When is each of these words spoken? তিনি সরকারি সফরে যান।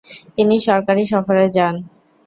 তিনি 0.35 0.55
সরকারি 0.67 1.03
সফরে 1.11 1.45
যান। 1.55 1.75